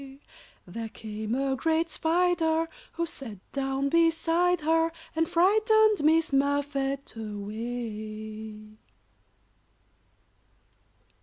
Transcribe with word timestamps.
There 0.65 0.89
came 0.89 1.35
a 1.35 1.55
great 1.55 1.91
spider, 1.91 2.67
Who 2.93 3.05
sat 3.05 3.37
down 3.51 3.89
beside 3.89 4.61
her, 4.61 4.91
And 5.15 5.29
frightened 5.29 6.03
Miss 6.03 6.33
Muffet 6.33 7.13
away. 7.15 8.79